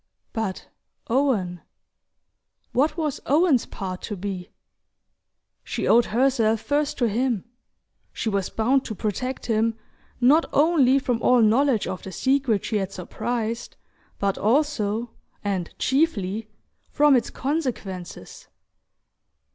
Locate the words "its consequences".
17.15-18.47